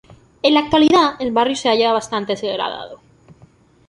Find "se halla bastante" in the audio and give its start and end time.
1.55-2.33